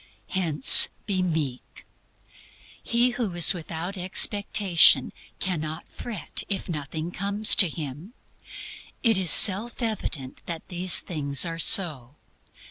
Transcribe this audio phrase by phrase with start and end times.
[0.29, 1.85] Hence, be meek.
[2.81, 8.15] He who is without expectation cannot fret if nothing comes to him.
[9.03, 12.15] It is self evident that these things are so.